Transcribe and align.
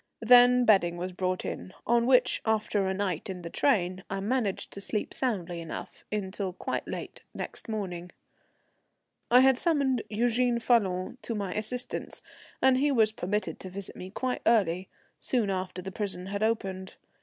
Then 0.23 0.65
bedding 0.65 0.97
was 0.97 1.11
brought 1.13 1.45
in, 1.45 1.75
on 1.85 2.07
which, 2.07 2.41
after 2.43 2.87
a 2.87 2.93
night 2.95 3.29
in 3.29 3.43
the 3.43 3.51
train, 3.51 4.03
I 4.09 4.19
managed 4.19 4.71
to 4.71 4.81
sleep 4.81 5.13
soundly 5.13 5.61
enough 5.61 6.03
until 6.11 6.53
quite 6.53 6.87
late 6.87 7.21
next 7.35 7.69
morning. 7.69 8.11
I 9.29 9.41
had 9.41 9.59
summoned 9.59 10.01
Eugène 10.09 10.59
Falloon 10.59 11.19
to 11.21 11.35
my 11.35 11.53
assistance, 11.53 12.23
and 12.63 12.77
he 12.79 12.91
was 12.91 13.11
permitted 13.11 13.59
to 13.59 13.69
visit 13.69 13.95
me 13.95 14.09
quite 14.09 14.41
early, 14.47 14.89
soon 15.19 15.51
after 15.51 15.83
the 15.83 15.91
prison 15.91 16.25
had 16.25 16.41
opened. 16.41 16.95